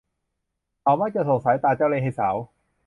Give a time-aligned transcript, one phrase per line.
[0.81, 2.35] เขามักจะส่งสายตาเจ้าเล่ห์ให้สาว